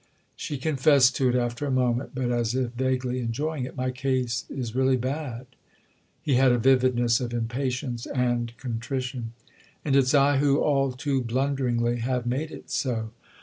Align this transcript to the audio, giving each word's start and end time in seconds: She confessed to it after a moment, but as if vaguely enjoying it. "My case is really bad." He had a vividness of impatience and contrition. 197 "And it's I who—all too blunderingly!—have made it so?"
She 0.35 0.57
confessed 0.57 1.15
to 1.17 1.29
it 1.29 1.35
after 1.35 1.67
a 1.67 1.71
moment, 1.71 2.15
but 2.15 2.31
as 2.31 2.55
if 2.55 2.71
vaguely 2.71 3.19
enjoying 3.19 3.65
it. 3.65 3.75
"My 3.77 3.91
case 3.91 4.45
is 4.49 4.73
really 4.73 4.97
bad." 4.97 5.45
He 6.23 6.33
had 6.37 6.51
a 6.51 6.57
vividness 6.57 7.19
of 7.19 7.35
impatience 7.35 8.07
and 8.07 8.57
contrition. 8.57 9.33
197 9.83 9.85
"And 9.85 9.95
it's 9.95 10.15
I 10.15 10.37
who—all 10.37 10.93
too 10.93 11.21
blunderingly!—have 11.21 12.25
made 12.25 12.49
it 12.49 12.71
so?" 12.71 13.11